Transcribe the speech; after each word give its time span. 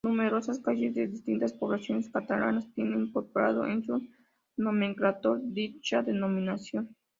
Numerosas 0.03 0.57
calles 0.59 0.95
de 0.95 1.07
distintas 1.07 1.53
poblaciones 1.53 2.09
catalanas 2.09 2.67
tienen 2.73 3.09
incorporado 3.09 3.67
en 3.67 3.83
su 3.83 4.01
nomenclátor 4.57 5.41
dicha 5.43 6.01
denominación. 6.01 6.95